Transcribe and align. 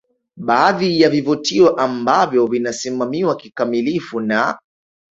Baadhi 0.37 1.01
ya 1.01 1.09
vivutio 1.09 1.69
ambavyo 1.75 2.47
vinasimamiwa 2.47 3.35
kikamilifu 3.35 4.19
na 4.19 4.59